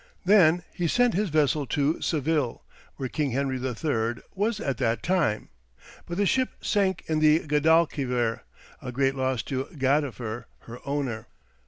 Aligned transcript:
Then 0.25 0.63
he 0.73 0.87
sent 0.87 1.13
his 1.13 1.29
vessel 1.29 1.67
to 1.67 2.01
Seville, 2.01 2.63
where 2.95 3.07
King 3.07 3.33
Henry 3.33 3.57
III. 3.63 4.23
was 4.33 4.59
at 4.59 4.79
that 4.79 5.03
time; 5.03 5.49
but 6.07 6.17
the 6.17 6.25
ship 6.25 6.49
sank 6.59 7.03
in 7.05 7.19
the 7.19 7.45
Guadalquiver, 7.45 8.41
a 8.81 8.91
great 8.91 9.13
loss 9.13 9.43
to 9.43 9.65
Gadifer, 9.65 10.45
her 10.61 10.79
owner. 10.87 11.27